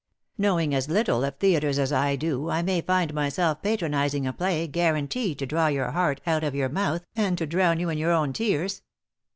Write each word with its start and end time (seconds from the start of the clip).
Knowing 0.35 0.73
as 0.73 0.89
little 0.89 1.23
of 1.23 1.35
theatres 1.35 1.77
as 1.77 1.93
I 1.93 2.15
do 2.15 2.49
I 2.49 2.63
may 2.63 2.81
find 2.81 3.13
myself 3.13 3.61
patronising 3.61 4.25
a 4.25 4.33
play 4.33 4.65
guaranteed 4.65 5.37
to 5.37 5.45
draw 5.45 5.67
your 5.67 5.91
heart 5.91 6.21
out 6.25 6.43
of 6.43 6.55
your 6.55 6.69
mouth, 6.69 7.05
and 7.15 7.37
to 7.37 7.45
drown 7.45 7.79
you 7.79 7.87
in 7.89 7.99
your 7.99 8.09
own 8.09 8.33
tears. 8.33 8.81